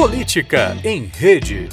[0.00, 1.68] Política em Rede.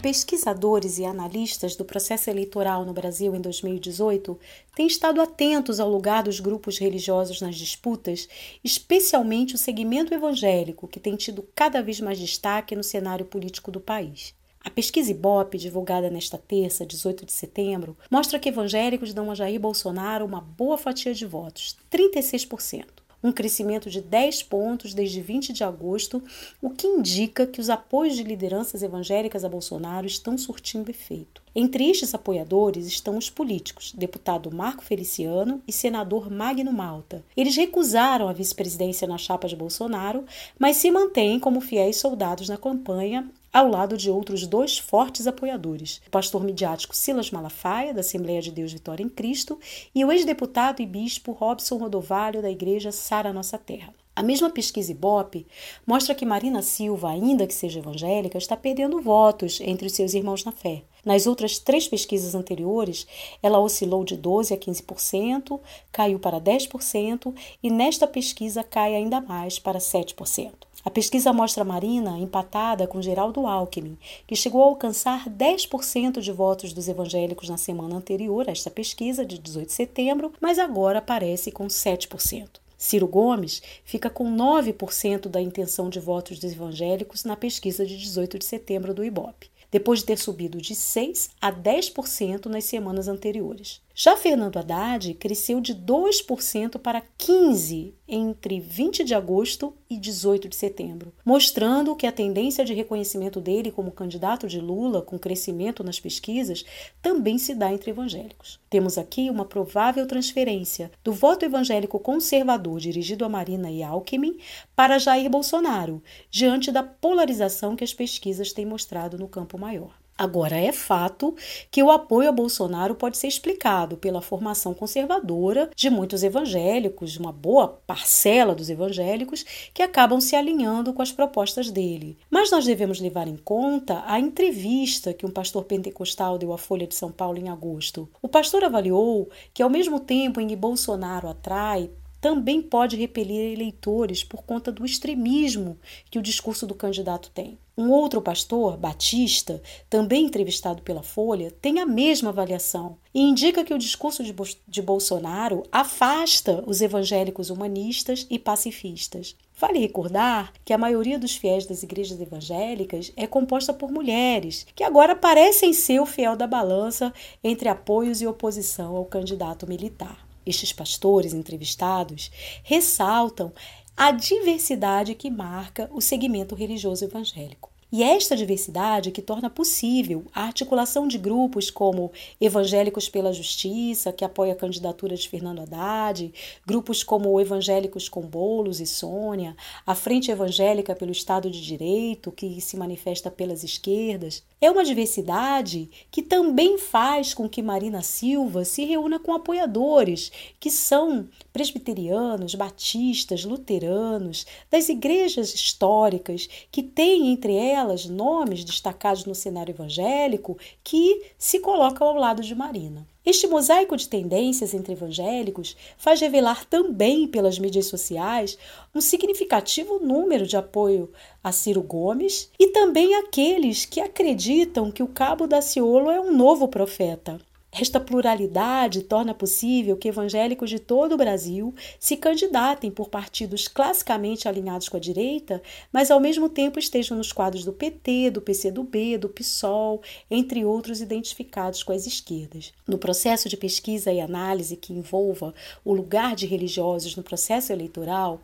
[0.00, 4.40] Pesquisadores e analistas do processo eleitoral no Brasil em 2018
[4.74, 8.26] têm estado atentos ao lugar dos grupos religiosos nas disputas,
[8.64, 13.80] especialmente o segmento evangélico, que tem tido cada vez mais destaque no cenário político do
[13.82, 14.34] país.
[14.62, 19.58] A pesquisa Ibope, divulgada nesta terça, 18 de setembro, mostra que evangélicos dão a Jair
[19.58, 25.62] Bolsonaro uma boa fatia de votos, 36% um crescimento de 10 pontos desde 20 de
[25.62, 26.22] agosto,
[26.60, 31.42] o que indica que os apoios de lideranças evangélicas a Bolsonaro estão surtindo efeito.
[31.54, 37.24] Entre estes apoiadores estão os políticos, deputado Marco Feliciano e senador Magno Malta.
[37.36, 40.24] Eles recusaram a vice-presidência na chapa de Bolsonaro,
[40.56, 46.00] mas se mantêm como fiéis soldados na campanha ao lado de outros dois fortes apoiadores,
[46.06, 49.58] o pastor midiático Silas Malafaia, da Assembleia de Deus Vitória em Cristo,
[49.92, 53.92] e o ex-deputado e bispo Robson Rodovalho, da Igreja Sara Nossa Terra.
[54.20, 55.46] A mesma pesquisa Ibope
[55.86, 60.44] mostra que Marina Silva, ainda que seja evangélica, está perdendo votos entre os seus irmãos
[60.44, 60.82] na fé.
[61.02, 63.06] Nas outras três pesquisas anteriores,
[63.42, 65.58] ela oscilou de 12% a 15%,
[65.90, 70.50] caiu para 10% e nesta pesquisa cai ainda mais para 7%.
[70.84, 76.74] A pesquisa mostra Marina empatada com Geraldo Alckmin, que chegou a alcançar 10% de votos
[76.74, 81.50] dos evangélicos na semana anterior a esta pesquisa, de 18 de setembro, mas agora aparece
[81.50, 82.59] com 7%.
[82.80, 88.38] Ciro Gomes fica com 9% da intenção de votos dos evangélicos na pesquisa de 18
[88.38, 93.82] de setembro do Ibope, depois de ter subido de 6% a 10% nas semanas anteriores.
[93.94, 100.54] Já Fernando Haddad cresceu de 2% para 15% entre 20 de agosto e 18 de
[100.54, 105.98] setembro, mostrando que a tendência de reconhecimento dele como candidato de Lula, com crescimento nas
[105.98, 106.64] pesquisas,
[107.02, 108.60] também se dá entre evangélicos.
[108.70, 114.38] Temos aqui uma provável transferência do voto evangélico conservador dirigido a Marina e Alckmin
[114.76, 116.00] para Jair Bolsonaro,
[116.30, 119.98] diante da polarização que as pesquisas têm mostrado no campo maior.
[120.20, 121.34] Agora, é fato
[121.70, 127.32] que o apoio a Bolsonaro pode ser explicado pela formação conservadora de muitos evangélicos, uma
[127.32, 132.18] boa parcela dos evangélicos, que acabam se alinhando com as propostas dele.
[132.28, 136.86] Mas nós devemos levar em conta a entrevista que um pastor pentecostal deu à Folha
[136.86, 138.06] de São Paulo em agosto.
[138.20, 141.88] O pastor avaliou que, ao mesmo tempo em que Bolsonaro atrai
[142.20, 145.78] também pode repelir eleitores por conta do extremismo
[146.10, 147.58] que o discurso do candidato tem.
[147.80, 153.72] Um outro pastor, Batista, também entrevistado pela Folha, tem a mesma avaliação e indica que
[153.72, 159.34] o discurso de, Bo de Bolsonaro afasta os evangélicos humanistas e pacifistas.
[159.58, 164.84] Vale recordar que a maioria dos fiéis das igrejas evangélicas é composta por mulheres, que
[164.84, 170.28] agora parecem ser o fiel da balança entre apoios e oposição ao candidato militar.
[170.44, 172.30] Estes pastores entrevistados
[172.62, 173.54] ressaltam
[173.96, 177.69] a diversidade que marca o segmento religioso evangélico.
[177.92, 184.12] E é esta diversidade que torna possível a articulação de grupos como Evangélicos pela Justiça,
[184.12, 186.32] que apoia a candidatura de Fernando Haddad,
[186.64, 192.60] grupos como Evangélicos com Bolos e Sônia, a Frente Evangélica pelo Estado de Direito, que
[192.60, 194.44] se manifesta pelas esquerdas.
[194.60, 200.30] É uma diversidade que também faz com que Marina Silva se reúna com apoiadores,
[200.60, 209.34] que são presbiterianos, batistas, luteranos, das igrejas históricas, que têm entre elas nomes destacados no
[209.34, 213.06] cenário evangélico que se colocam ao lado de Marina.
[213.24, 218.56] Este mosaico de tendências entre evangélicos faz revelar também pelas mídias sociais
[218.94, 221.10] um significativo número de apoio
[221.44, 226.32] a Ciro Gomes e também aqueles que acreditam que o cabo da Ciolo é um
[226.32, 227.40] novo profeta.
[227.72, 234.48] Esta pluralidade torna possível que evangélicos de todo o Brasil se candidatem por partidos classicamente
[234.48, 239.18] alinhados com a direita, mas ao mesmo tempo estejam nos quadros do PT, do PCdoB,
[239.18, 242.72] do PSOL, entre outros identificados com as esquerdas.
[242.88, 245.54] No processo de pesquisa e análise que envolva
[245.84, 248.40] o lugar de religiosos no processo eleitoral,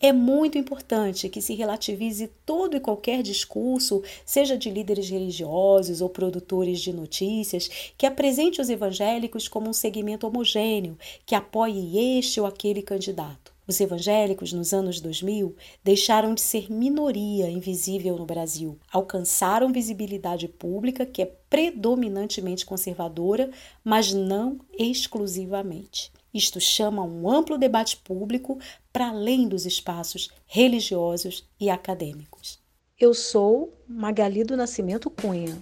[0.00, 6.08] é muito importante que se relativize todo e qualquer discurso, seja de líderes religiosos ou
[6.08, 10.96] produtores de notícias, que apresente os evangélicos como um segmento homogêneo
[11.26, 13.52] que apoie este ou aquele candidato.
[13.70, 21.06] Os evangélicos, nos anos 2000, deixaram de ser minoria invisível no Brasil, alcançaram visibilidade pública
[21.06, 23.48] que é predominantemente conservadora,
[23.84, 26.10] mas não exclusivamente.
[26.34, 28.58] Isto chama um amplo debate público
[28.92, 32.58] para além dos espaços religiosos e acadêmicos.
[32.98, 35.56] Eu sou Magali do Nascimento Cunha.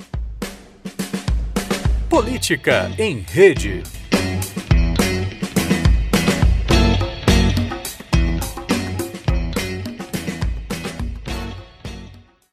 [2.08, 3.82] Política em Rede.